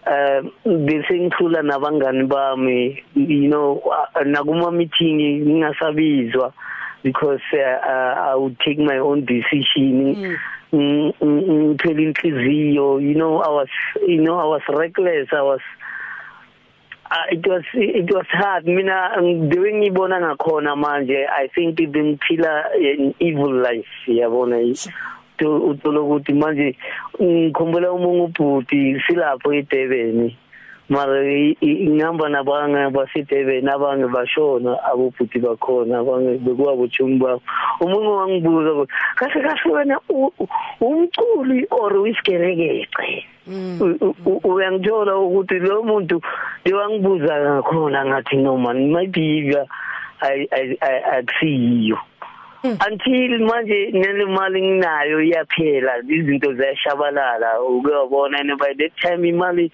uh 0.07 0.41
bese 0.65 1.21
ngithula 1.21 1.63
nabangani 1.63 2.25
bami 2.25 3.03
you 3.15 3.49
know 3.49 3.81
nakuma 4.25 4.71
meeting 4.71 5.21
ngingasabizwa 5.45 6.53
because 7.03 7.41
uh, 7.55 8.31
I 8.31 8.35
would 8.35 8.59
take 8.61 8.79
my 8.79 8.99
own 8.99 9.25
decision. 9.25 10.37
Ngithela 10.75 12.03
inhliziyo 12.03 13.01
you 13.01 13.15
know 13.15 13.41
I 13.41 13.49
was 13.49 13.69
you 14.07 14.21
know 14.21 14.39
I 14.39 14.45
was 14.45 14.63
reckless. 14.69 15.29
I 15.33 15.43
was 15.43 15.61
uh, 17.11 17.27
it 17.31 17.47
was 17.47 17.65
it 17.75 18.11
was 18.13 18.27
hard. 18.31 18.67
Mina 18.67 19.13
the 19.17 19.59
way 19.59 19.73
ngibona 19.73 20.21
ngakhona 20.21 20.77
manje 20.77 21.27
i 21.27 21.49
think 21.55 21.79
bengiphila 21.79 22.65
an 22.75 23.15
evil 23.21 23.63
life 23.63 23.87
yabona? 24.07 24.59
Uthola 25.41 26.01
ukuthi 26.01 26.33
manje 26.33 26.77
ngikhumbula 27.23 27.93
umungu 27.93 28.25
ubhuti 28.25 29.01
silapho 29.07 29.53
eDurban. 29.55 30.35
Mara 30.89 31.21
ngihamba 31.63 32.29
nabanye 32.29 32.91
basedurban 32.91 33.69
abange 33.69 34.07
bashona 34.09 34.73
abobhuti 34.91 35.39
bakhona 35.39 35.99
abange 35.99 36.39
bekuwabotshumu 36.45 37.19
babo. 37.19 37.43
Umunye 37.81 38.09
wangibuza 38.09 38.73
ukuthi 38.73 38.93
kahle 39.19 39.41
kahle 39.47 39.69
wena 39.75 39.97
umculi 40.81 41.67
or 41.71 41.93
uyisigerekece 41.93 43.25
uyangithola 44.45 45.17
ukuthi 45.17 45.59
lo 45.59 45.83
muntu 45.83 46.21
lewangibuza 46.65 47.33
ngakhona 47.41 48.05
ngathi 48.07 48.37
no 48.37 48.57
man 48.57 48.93
maybe 48.93 49.57
akusiyo 50.21 51.99
until 52.65 53.39
manje 53.47 53.91
nele 53.93 54.25
mali 54.27 54.63
nginayo 54.63 55.21
iyaphela 55.23 55.93
izinto 56.09 56.55
ziyashabalala 56.55 57.61
uke 57.63 57.91
wabona 57.91 58.39
and 58.41 58.59
by 58.59 58.75
that 58.75 58.93
time 59.01 59.25
imali 59.25 59.73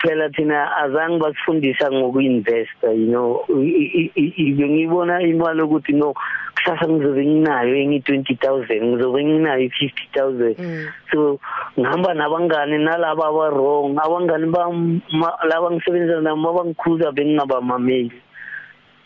phela 0.00 0.28
thina 0.30 0.76
azange 0.76 1.18
basifundisa 1.18 1.92
ngokuinvesta 1.92 2.92
you 2.92 3.06
know. 3.06 3.44
Ngibona 3.48 5.22
imali 5.22 5.62
ukuthi 5.62 5.92
no 5.92 6.14
kusasa 6.54 6.88
ngizobe 6.88 7.26
nginayo 7.26 7.76
engi 7.76 7.98
20000 7.98 8.84
ngizobe 8.84 9.24
nginayo 9.24 9.68
50000 9.68 10.92
so 11.12 11.38
ngihamba 11.78 12.14
nabangani 12.14 12.78
nalabo 12.78 13.24
aba 13.24 13.50
wrong 13.50 13.98
abangani 13.98 14.46
bam 14.46 15.00
laba 15.48 15.70
ngisebenza 15.70 16.20
nabo 16.20 16.50
abangikhuza 16.50 17.12
bengingabamameli. 17.12 18.22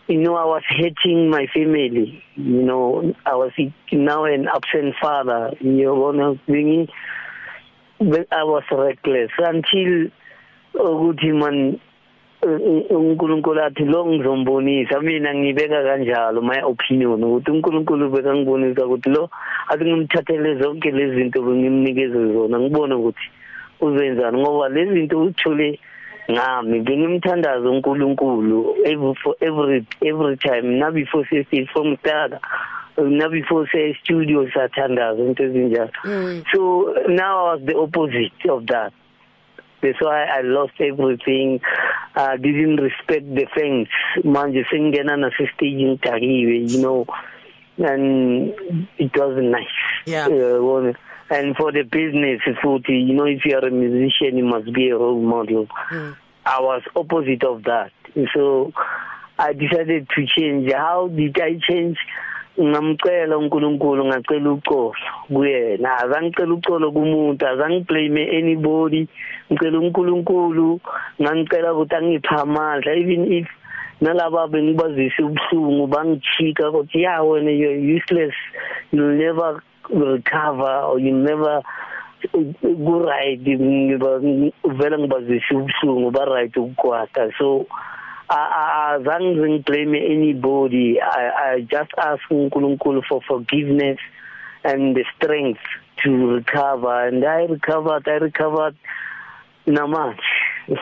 You 0.07 0.21
know 0.21 0.37
i 0.37 0.45
was 0.45 0.63
hating 0.69 1.31
my 1.31 1.47
family 1.55 2.23
you 2.37 2.63
know. 2.63 3.15
I 3.25 3.35
was 3.37 3.53
now 3.91 4.25
an 4.25 4.49
absent 4.49 4.95
father 5.01 5.57
you 5.61 5.85
know 5.85 6.39
bengi 6.47 6.89
i 8.01 8.45
was 8.45 8.65
reckless 8.71 9.31
until 9.39 10.11
ukuthi 10.75 11.33
man 11.33 11.79
uNkulunkulu 12.91 13.63
athi 13.63 13.85
lo 13.85 14.07
ngizombonisa 14.07 15.01
mina 15.01 15.35
ngibeka 15.35 15.83
kanjalo 15.83 16.43
my 16.43 16.61
opinion. 16.63 17.25
Ukuthi 17.25 17.51
uNkulunkulu 17.51 18.11
beka 18.11 18.35
ngibonisa 18.35 18.87
ukuthi 18.87 19.11
lo 19.11 19.31
athi 19.69 19.85
ngimthathele 19.85 20.55
zonke 20.61 20.91
lezi 20.91 21.17
zinto 21.17 21.43
bengimnikeze 21.43 22.33
zona 22.33 22.61
ngibone 22.61 22.95
ukuthi 22.95 23.31
uzenzani 23.81 24.41
ngoba 24.41 24.69
lezi 24.69 24.93
zinto 24.93 25.21
uthole 25.23 25.79
ngami 26.31 26.81
bengimthandaza 26.81 27.71
uNkulunkulu 27.71 28.77
every 28.85 29.15
every 29.41 29.87
every 30.03 30.37
time 30.37 30.79
na 30.79 30.91
before 30.91 31.25
safety 31.25 31.67
from 31.73 31.97
start 31.97 32.33
na 32.97 33.29
before 33.29 33.69
say 33.73 33.95
studio 34.03 34.49
sathandaza 34.51 35.23
into 35.23 35.43
ezinjalo. 35.43 35.91
So 36.53 36.95
now 37.09 37.47
I 37.47 37.55
was 37.55 37.61
the 37.65 37.77
opposite 37.77 38.51
of 38.51 38.67
that. 38.67 38.93
That's 39.85 40.01
why 40.01 40.25
I 40.25 40.41
lost 40.41 40.73
everything 40.81 41.61
uh 42.17 42.37
didn't 42.37 42.77
respect 42.77 43.27
the 43.35 43.47
fans 43.55 43.89
manje 44.25 44.65
sengena 44.73 45.19
na 45.19 45.31
stage 45.37 45.61
ngidakiwe 45.61 46.71
you 46.71 46.81
know. 46.81 47.07
And 47.77 48.55
it 48.99 49.11
was 49.17 49.37
nice. 49.43 49.67
Yeah. 50.07 50.27
uh, 50.29 50.93
and 51.31 51.57
for 51.57 51.73
the 51.73 51.83
business 51.83 52.41
futhi 52.63 53.07
you 53.09 53.15
know 53.15 53.27
if 53.27 53.45
you 53.45 53.57
are 53.57 53.67
a 53.67 53.71
musician 53.71 54.39
you 54.39 54.45
must 54.45 54.73
be 54.73 54.89
a 54.91 54.97
role 54.97 55.21
model. 55.21 55.67
Mm. 55.91 56.17
I 56.47 56.61
was 56.61 56.83
opposite 56.95 57.43
of 57.45 57.65
that. 57.65 57.91
So 58.35 58.73
I 59.39 59.53
decided 59.53 60.09
to 60.15 60.27
change. 60.27 60.71
How 60.73 61.09
did 61.09 61.41
I 61.41 61.59
change? 61.69 61.99
Ngamcela 62.61 63.39
uNkulunkulu 63.39 64.05
ngacela 64.05 64.51
uxolo 64.53 64.95
kuyena. 65.33 65.99
Azangicela 66.03 66.55
uxolo 66.55 66.93
kumuntu 66.93 67.47
azangiblame 67.47 68.23
anybody. 68.39 69.09
Ngicela 69.51 69.79
uNkulunkulu 69.79 70.81
ngangicela 71.21 71.75
ukuthi 71.75 71.95
angipha 71.97 72.43
amandla. 72.43 72.95
Even 72.95 73.33
if 73.33 73.49
nalaba 74.01 74.49
bengibazisa 74.49 75.23
ubuhlungu 75.25 75.87
bangichika 75.87 76.71
ukuthi 76.71 77.03
ya 77.03 77.23
wena 77.23 77.51
you're 77.51 77.97
useless. 77.97 78.35
You'll 78.93 79.19
never 79.19 79.63
recover 79.91 80.89
or 80.89 80.99
you 80.99 81.13
never 81.13 81.63
ku 82.33 82.95
right 83.05 83.41
ngiba 83.41 84.19
vela 84.65 84.97
ngibazisa 84.99 85.55
ubuhlungu 85.55 86.11
ba 86.11 86.25
right 86.25 86.57
ukukwata 86.57 87.29
so 87.39 87.67
azange 88.35 89.49
ngiblame 89.49 89.97
anybody. 89.97 91.01
I, 91.01 91.55
I 91.55 91.61
just 91.61 91.93
ask 91.99 92.23
uNkulunkulu 92.31 93.03
for 93.09 93.21
forgiveness 93.27 93.99
and 94.65 94.97
the 94.97 95.05
strength 95.17 95.61
to 96.03 96.11
recover. 96.35 97.07
And 97.09 97.25
I 97.25 97.45
recovered 97.45 98.09
I 98.09 98.19
recovered 98.19 98.77
namanje. 99.67 100.21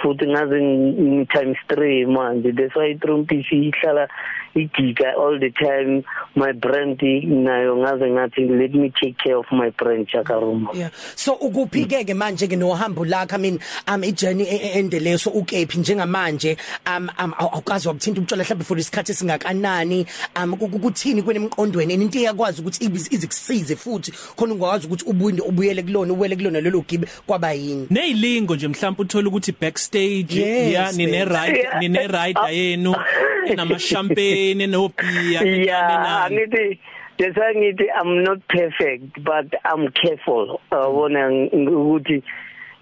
Futhi 0.03 0.27
ngaze 0.27 0.59
ngi 0.63 1.29
times 1.33 1.59
3 1.69 2.07
manje. 2.07 2.53
That's 2.57 2.75
why 2.77 2.95
itrompisi 2.95 3.71
ihlala 3.73 4.09
igiga 4.55 5.15
all 5.17 5.39
the 5.39 5.51
time 5.51 6.05
my 6.35 6.53
brand 6.53 7.01
nayo 7.01 7.77
ngaze 7.77 8.11
ngathi 8.11 8.49
let 8.59 8.75
me 8.75 8.93
take 9.01 9.17
care 9.19 9.37
of 9.37 9.47
my 9.51 9.71
brand 9.71 10.09
chakaruma. 10.09 10.75
Yeah. 10.75 10.91
So 11.17 11.37
ukuphike 11.37 12.05
ke 12.05 12.15
manje 12.15 12.49
ke 12.49 12.57
nohambo 12.57 13.05
lakho? 13.05 13.35
I 13.35 13.37
mean 13.39 13.59
um 13.89 14.03
ijourney 14.03 14.47
ende 14.75 15.01
leyo 15.01 15.19
so 15.19 15.31
ukephi 15.31 15.79
njengamanje? 15.79 16.57
Um 16.87 17.11
um 17.19 17.35
awukazi 17.39 17.89
wabuthinta 17.89 18.21
umtshela 18.21 18.45
mhlawumbe 18.45 18.65
for 18.65 18.79
isikhathi 18.79 19.15
singakanani 19.15 20.07
um 20.37 20.53
ukuthini 20.55 21.23
kwenemqondweni 21.23 21.95
into 21.95 22.19
iyakwazi 22.19 22.61
ukuthi 22.63 22.85
izikusize 22.85 23.77
futhi 23.77 24.13
khona 24.37 24.55
ungakwazi 24.55 24.87
ukuthi 24.87 25.05
ubuye 25.07 25.41
ubuyele 25.41 25.83
kulona 25.83 26.13
uwele 26.13 26.37
kulona 26.37 26.61
lelo 26.61 26.85
gibe 26.89 27.09
kwaba 27.27 27.53
yini? 27.53 27.87
Neyilingo 27.91 28.57
nje 28.57 28.69
mhlawumbe 28.69 29.03
uthola 29.03 29.29
ukuthi 29.29 29.53
backstage 29.61 30.41
Yes, 30.41 30.73
ya 30.73 30.93
nine 30.93 31.25
ride 31.25 31.53
Yeah. 31.63 31.81
nine 31.81 32.07
rider 32.07 32.51
yenu 32.51 32.95
enama 33.51 33.79
champagne 33.79 34.42
no 34.51 34.89
beer 34.89 35.45
yeah 35.65 36.27
angithi 36.29 36.79
that's 37.19 37.37
why 37.37 37.53
ngithi 37.55 37.87
i'm 37.99 38.23
not 38.25 38.41
perfect 38.49 39.23
but 39.25 39.47
i'm 39.65 39.89
careful. 40.03 40.61
Ubona 40.73 41.23
ukuthi 41.79 42.23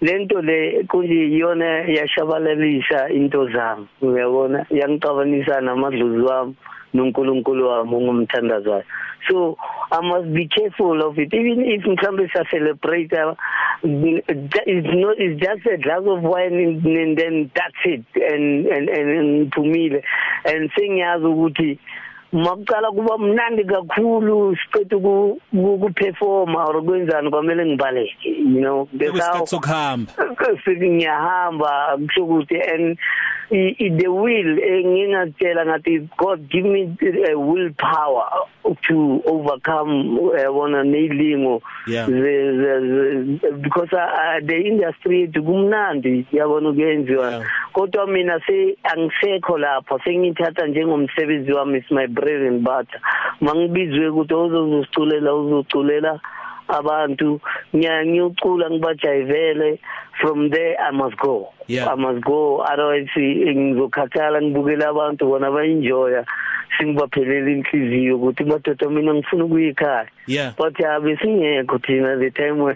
lento 0.01 0.41
le 0.41 0.83
kunje 0.89 1.27
iyona 1.27 1.85
yashabalalisa 1.87 3.09
into 3.09 3.47
zami 3.49 3.87
uyabona? 4.01 4.65
Yangicabanisa 4.69 5.61
namadlozi 5.61 6.21
wami 6.21 6.55
noNkulunkulu 6.93 7.67
wami 7.67 7.95
ongumthandazayo 7.95 8.83
so 9.29 9.57
i 9.91 9.99
must 10.01 10.33
be 10.33 10.47
careful 10.47 11.07
of 11.07 11.17
it. 11.17 11.33
Even 11.33 11.63
if 11.65 11.83
mhlambe 11.83 12.29
sa 12.33 12.43
celebrate 12.49 13.13
uh, 13.13 13.35
it's 13.83 14.87
not 14.93 15.15
it's 15.17 15.39
just 15.39 15.65
a 15.67 15.77
glass 15.77 16.03
of 16.05 16.23
wine 16.23 16.53
and, 16.53 16.85
and 16.85 17.17
then 17.17 17.51
that's 17.55 17.81
it 17.85 18.05
and 18.15 18.65
and 18.67 18.89
and 18.89 19.51
phumile 19.53 20.01
and 20.45 20.71
sengiyazi 20.71 21.25
ukuthi 21.25 21.79
makuqala 22.33 22.91
kuba 22.91 23.17
mnandi 23.17 23.63
kakhulu 23.65 24.55
siqedwe 24.55 25.35
ukuperforma 25.53 26.65
or 26.65 26.81
kwenzani 26.83 27.29
kwamele 27.29 27.65
ngibaleke 27.65 28.29
you 28.29 28.61
know 28.61 28.87
Bekusikhathi 28.93 29.47
sokuhamba 29.47 30.11
ngiyahamba 30.81 31.97
kusho 32.05 32.23
ukuthi 32.25 32.55
and 32.73 32.97
i- 33.51 33.75
i- 33.79 33.89
the 33.97 34.07
will 34.07 34.59
engingakutshela 34.59 35.65
ngathi 35.65 36.07
God 36.17 36.49
give 36.49 36.65
me 36.65 36.95
a 37.31 37.35
willpower 37.37 38.29
to 38.87 39.21
overcome 39.25 40.19
yabona 40.43 40.83
neyilingo 40.83 41.61
Yeah. 41.87 42.05
the, 42.05 42.11
the, 42.13 43.37
the, 43.41 43.57
because 43.57 43.89
uh, 43.91 44.39
the 44.45 44.55
industry 44.55 45.21
yethu 45.21 45.43
kumnandi 45.43 46.25
yabona 46.31 46.71
kuyenziwa 46.73 47.31
Yeah. 47.31 47.43
kodwa 47.73 48.07
mina 48.07 48.39
se 48.47 48.77
angisekho 48.83 49.57
lapho 49.57 49.99
sengithatha 50.03 50.67
njengomsebenzi 50.67 51.51
wami 51.53 51.77
is 51.79 51.91
my 51.91 52.07
bread 52.21 52.41
and 52.47 52.61
butter 52.63 53.01
mangibizwe 53.41 54.07
ukuthi 54.09 54.33
ozoziculela 54.33 55.33
uzoculela 55.33 56.19
abantu. 56.67 57.39
Ngiyacula 57.75 58.69
ngibajayivele. 58.69 59.79
From 60.21 60.49
there 60.49 60.77
i 60.77 60.91
must 60.91 61.17
go. 61.17 61.49
Yeah. 61.67 61.87
i 61.87 61.95
must 61.95 62.23
go. 62.23 62.61
Otherwise 62.61 63.09
eh, 63.15 63.55
ngizokhathala 63.55 64.41
ngibukela 64.41 64.89
abantu 64.89 65.25
bona 65.25 65.51
baenjoya 65.51 66.25
singibaphelele 66.77 67.51
inhliziyo 67.51 68.15
ukuthi 68.15 68.43
madoda 68.43 68.89
mina 68.89 69.13
ngifuna 69.13 69.45
ukuyikhaya 69.45 70.07
Yeah. 70.27 70.53
but 70.57 70.79
yabe 70.79 71.17
singekho 71.17 71.79
thina 71.79 72.17
the 72.19 72.31
time 72.31 72.63
when 72.63 72.75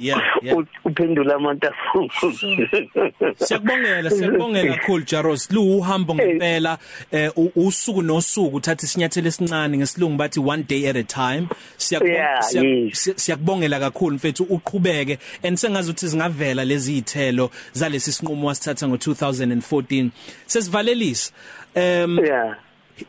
Yeah, 0.00 0.20
yeah. 0.42 0.56
uphendula 0.84 1.34
amantafuna 1.34 2.08
Siyakubongela 3.36 4.10
siyakubongela 4.10 4.74
kakhulu 4.76 5.04
Jaros 5.04 5.50
lu 5.50 5.78
uhambo 5.78 6.14
ngempela 6.14 6.78
eh, 7.12 7.32
usuku 7.56 8.02
nosuku 8.02 8.56
uthatha 8.56 8.86
isinyathelo 8.86 9.28
esincane 9.28 9.78
ngesilungu 9.78 10.16
bathi 10.16 10.40
one 10.40 10.62
day 10.62 10.88
at 10.88 10.96
a 10.96 11.02
time. 11.02 11.48
Siyakubongela 11.76 12.92
siyakubongela 12.94 13.80
kakhulu 13.80 14.16
mfethu 14.16 14.44
uqhubeke. 14.44 15.18
And 15.42 15.56
sengazi 15.58 15.90
ukuthi 15.90 16.08
zingavela 16.08 16.64
lezi 16.64 16.98
ithelo 16.98 17.50
zalesi 17.72 18.12
sinqumo 18.12 18.46
wasithatha 18.46 18.86
ngo2014 18.86 20.10
sesivalelisa 20.46 21.32
em 21.74 22.18
yeah. 22.18 22.56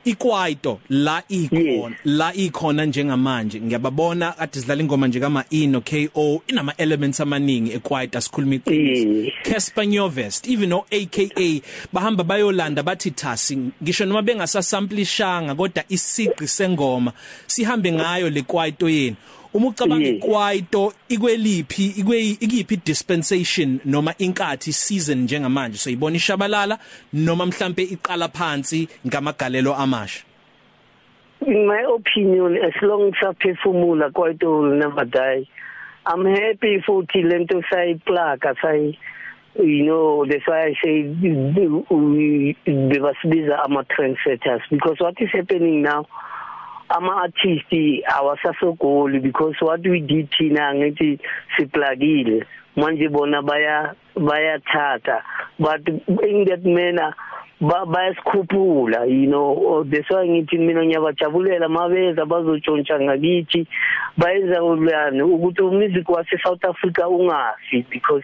Ikwaito 0.05 0.79
la 0.89 1.23
ikhona 1.29 1.95
Yes. 1.95 2.05
la 2.05 2.33
ikhona 2.33 2.85
njengamanje 2.85 3.61
ngiyababona 3.61 4.31
kade 4.31 4.59
sidlala 4.59 4.81
ingoma 4.81 5.07
nje 5.07 5.19
kama 5.19 5.43
E 5.49 5.67
no 5.67 5.81
KO 5.81 6.41
inama 6.47 6.73
elements 6.77 7.19
amaningi 7.19 7.71
ekwaito 7.71 8.17
asikhuluma 8.17 8.55
iqiniso 8.55 9.07
Yes. 9.07 9.33
Casper 9.43 9.85
Nyovest 9.87 10.47
even 10.47 10.69
no 10.69 10.85
AKA 10.91 11.61
bahamba 11.93 12.23
bayolanda 12.23 12.83
bathi 12.83 13.11
thasi 13.11 13.57
ngisho 13.83 14.05
noma 14.05 14.21
bengasasamplishanga 14.21 15.55
kodwa 15.55 15.83
isiqi 15.89 16.47
sengoma 16.47 17.11
sihambe 17.47 17.91
ngayo 17.91 18.29
le 18.29 18.41
kwaito 18.41 18.89
yeni 18.89 19.15
uma 19.55 19.67
ucabanga 19.67 20.03
Yes. 20.05 20.15
ikwaito 20.23 20.93
ikweliphi 21.09 21.85
ikwe 21.97 22.19
ikiphi 22.39 22.77
dispensation 22.85 23.79
noma 23.85 24.13
inkathi 24.17 24.73
season 24.73 25.17
njengamanje? 25.23 25.77
So 25.77 25.89
ibona 25.89 26.15
ishabalala 26.15 26.77
noma 27.13 27.45
mhlambe 27.45 27.83
iqala 27.83 28.27
phansi 28.27 28.87
ngamagalelo 29.07 29.75
amasha? 29.75 30.23
In 31.47 31.67
my 31.67 31.83
opinion 31.95 32.57
as 32.57 32.73
long 32.81 33.11
saphefumula 33.21 34.11
quite 34.13 34.43
will 34.43 34.75
never 34.77 35.05
die. 35.05 35.45
I'm 36.05 36.25
happy 36.25 36.81
futhi 36.85 37.23
lento 37.23 37.61
sayiplaga 37.71 38.55
sayi 38.61 38.97
you 39.57 39.85
know 39.85 40.25
that's 40.25 40.45
why 40.47 40.63
i 40.67 40.73
say 40.83 41.03
we 41.89 42.55
bebasibiza 42.65 43.63
ama 43.63 43.83
trendsetters 43.85 44.61
because 44.69 44.97
what 44.99 45.15
is 45.21 45.29
happening 45.31 45.81
now 45.81 46.05
ama 46.89 47.21
artists 47.23 48.03
awasasogoli 48.07 49.21
because 49.21 49.55
what 49.61 49.81
we 49.81 49.99
did 49.99 50.29
thina 50.37 50.73
ngithi 50.73 51.19
siplagile 51.57 52.45
manje 52.75 53.09
bona 53.09 53.41
baya 53.41 53.95
bayathatha. 54.15 55.21
But 55.59 55.87
in 55.87 56.45
that 56.45 56.63
manner 56.63 57.15
ba 57.61 57.85
bayasikhuphula 57.85 59.09
you 59.09 59.27
know. 59.27 59.83
That's 59.83 60.09
why 60.09 60.27
ngithi 60.27 60.59
mina 60.59 60.83
ngiyabajabulela 60.83 61.69
mabeza 61.69 62.25
bazotshontsha 62.25 62.99
ngakithi 62.99 63.67
bayenza 64.17 64.63
ulana 64.63 65.25
ukuthi 65.25 65.61
umusic 65.61 66.09
wase 66.09 66.37
South 66.43 66.63
Africa 66.65 67.07
ungafi 67.07 67.85
because 67.89 68.23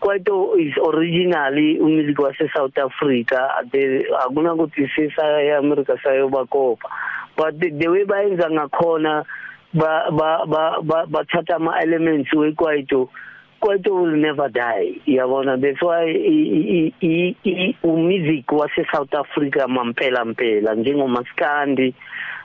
kwaito 0.00 0.58
is 0.58 0.74
originally 0.84 1.78
umusic 1.78 2.18
wase 2.18 2.50
South 2.54 2.76
Africa. 2.78 3.48
The 3.72 4.04
akuna 4.24 4.54
ukuthi 4.54 4.90
sisa 4.94 5.42
eAmerica 5.42 5.98
sayobakopa 6.02 6.90
but 7.36 7.58
the, 7.60 7.70
the 7.70 7.88
way 7.88 8.04
bayenza 8.04 8.50
ngakhona 8.50 9.24
ba 9.74 10.10
ba 10.10 10.46
ba 10.82 11.06
bathatha 11.06 11.56
ama 11.56 11.80
elements 11.82 12.32
wekwaito 12.32 13.08
kwaito 13.60 13.94
will 13.94 14.16
never 14.16 14.48
die 14.48 15.00
yabona? 15.06 15.60
That's 15.60 15.82
why 15.82 16.04
i 16.04 16.92
i 17.02 17.36
i 17.44 17.76
umusic 17.82 18.46
wase 18.52 18.86
South 18.92 19.14
Africa 19.14 19.66
mampela 19.68 20.24
mpela 20.24 20.74
njengomaskandi 20.74 21.94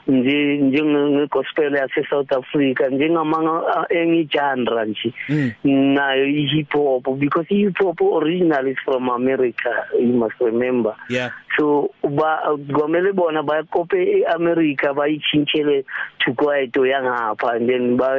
nje 0.06 0.56
njengegospel 0.56 1.74
yase 1.74 2.04
South 2.10 2.32
Africa 2.32 2.88
njengamanga 2.90 3.86
engi 3.90 4.28
genre 4.32 4.86
nje. 4.86 5.12
Nayo 5.64 6.24
i 6.26 6.46
hip 6.46 6.72
hop 6.72 7.18
because 7.18 7.46
hip 7.48 7.78
hop 7.78 8.00
original 8.00 8.66
is 8.66 8.76
from 8.84 9.08
America 9.08 9.86
you 9.98 10.12
must 10.12 10.40
remember. 10.40 10.96
Yeah. 11.08 11.30
So 11.58 11.90
ba 12.02 12.40
gomele 12.58 13.12
bona 13.12 13.42
bayakope 13.42 13.96
eAmerica 13.96 14.94
bayichinchele 14.94 15.84
to 16.24 16.32
kwaito 16.34 16.86
yangapha 16.86 17.56
and 17.56 17.68
then 17.68 17.96
ba 17.96 18.16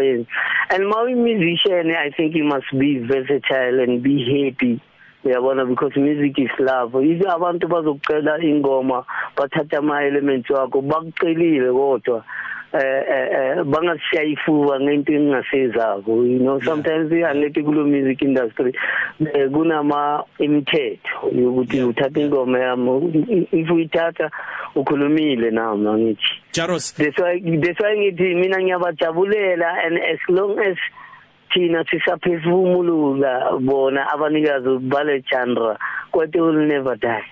and 0.69 0.87
my 0.87 1.13
musician 1.13 1.91
i 1.91 2.09
think 2.15 2.35
you 2.35 2.43
must 2.43 2.71
be 2.77 2.99
versatile 2.99 3.79
and 3.79 4.03
be 4.03 4.23
happy. 4.23 4.79
Uyabona 5.25 5.65
because 5.65 5.95
music 5.99 6.37
is 6.37 6.51
love. 6.59 6.93
Yizo 6.93 7.29
abantu 7.31 7.67
bazokucela 7.67 8.39
ingoma 8.43 9.05
bathatha 9.37 9.77
ama 9.77 10.03
elements 10.03 10.49
wakho 10.49 10.81
bakucelile 10.81 11.71
kodwa 11.71 12.23
eh 12.73 13.03
eh 13.09 13.63
bangashiya 13.63 14.23
ifuba 14.23 14.79
ngento 14.79 15.13
engasezako 15.13 16.25
you 16.25 16.39
know 16.39 16.59
sometimes 16.61 17.11
iyangithi 17.11 17.63
kulo 17.63 17.85
music 17.85 18.21
industry 18.21 18.73
kunama 19.53 20.23
imithetho 20.39 21.29
yokuthi 21.31 21.83
uthatha 21.83 22.19
ingoma 22.19 22.59
yami 22.59 23.47
if 23.51 23.71
uyithatha 23.71 24.31
ukhulumile 24.75 25.51
nami 25.51 25.89
ngithi 26.03 26.43
Jaros. 26.53 26.93
That's 26.97 27.17
why 27.19 27.39
that's 27.61 27.79
why 27.79 27.97
ngithi 27.97 28.35
mina 28.35 28.57
ngiyabajabulela 28.57 29.85
and 29.85 29.97
as 29.97 30.19
long 30.29 30.59
as 30.59 30.77
thina 31.53 31.85
sisaphefumulula 31.91 33.59
bona 33.59 34.11
abanikazi 34.13 34.77
bale 34.79 35.23
genre 35.29 35.77
kwathi 36.11 36.39
will 36.39 36.67
never 36.67 36.95
die. 36.95 37.23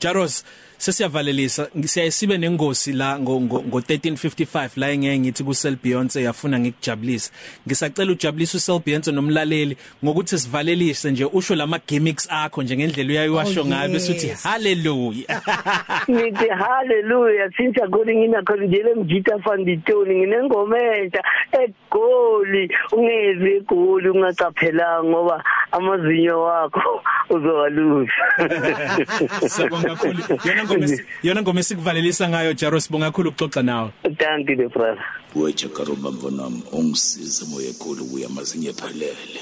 Jaros 0.00 0.44
sesiyavalelisa. 0.78 1.68
Siyayisibe 1.84 2.38
nengosi 2.38 2.92
la 2.92 3.18
ngo 3.18 3.40
ngo 3.40 3.58
1355 3.80 4.80
la 4.80 4.90
engeke 4.90 5.18
ngithi 5.18 5.44
ku 5.44 5.54
Cell 5.54 5.76
Beyonce 5.82 6.22
yafuna 6.22 6.58
ngikujabulisa 6.58 7.32
ngisacela 7.66 8.12
ujabulisa 8.12 8.58
u 8.58 8.60
Cell 8.60 8.80
Beyonce 8.86 9.12
nomlaleli 9.12 9.76
ngokuthi 10.04 10.38
sivalelise 10.38 11.10
nje 11.10 11.24
usho 11.24 11.54
lama 11.54 11.78
gimmicks 11.88 12.28
akho 12.30 12.62
nje 12.62 12.76
ngendlela 12.76 13.10
uyayiwasho 13.10 13.58
Oh, 13.58 13.66
ngayo 13.66 13.88
bese 13.88 14.12
uthi 14.12 14.26
yes. 14.26 14.42
hallelujah. 14.44 15.42
Ngithi 16.10 16.48
hallelujah 16.48 17.50
since 17.56 17.82
akho 17.82 18.04
nginakhona 18.04 18.66
njele 18.66 18.94
mjita 18.94 19.38
fanditoni 19.38 20.14
nginengoma 20.14 20.78
entsha 20.78 21.22
egoli 21.52 22.70
ungeze 22.92 23.56
egoli 23.56 24.08
ungacaphelanga 24.08 25.04
ngoba 25.04 25.44
amazinyo 25.72 26.42
wakho 26.42 27.02
uzowaluza 27.30 28.12
Sibonga 29.48 29.88
kakhulu. 29.88 30.18
Yona 30.44 30.64
ngoma 30.64 30.84
esi- 30.86 31.04
yona 31.22 31.42
ngoma 31.42 31.60
esikuvalelisa 31.60 32.28
ngayo 32.28 32.52
Jaros 32.54 32.90
bonga 32.90 33.06
kakhulu 33.10 33.30
ukuxoxa 33.30 33.62
nawe. 33.62 33.90
Thank 34.18 34.48
you 34.50 34.56
the 34.56 34.68
brother. 34.68 35.04
Weje 35.34 35.68
karumba 35.68 36.10
mfonami 36.10 36.62
ungisize 36.72 37.44
moya 37.50 37.68
ekhulu 37.68 38.04
kuya 38.04 38.28
mazinye 38.28 38.72
phelele 38.72 39.40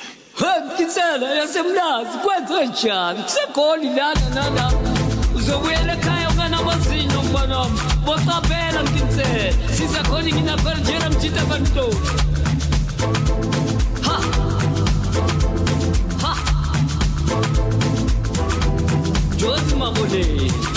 Ngitsela 0.74 1.34
yasemlazi 1.34 2.18
kwenze 2.18 2.66
njani? 2.66 3.22
Kusegoli 3.22 3.88
lana 3.88 4.28
nana. 4.34 4.72
Uzobuyela 5.36 5.92
ekhaya 5.92 6.28
unganamazinyo 6.30 7.22
mfana 7.22 7.58
wami 7.58 7.78
bocaphela 8.04 8.82
ngitsela 8.82 9.52
sisakhona 9.76 10.28
nginakhona 10.28 10.76
njena 10.80 11.10
mjita 11.10 11.40
fantoni 11.40 11.96
Jozi 19.76 19.78
mamole 19.78 20.75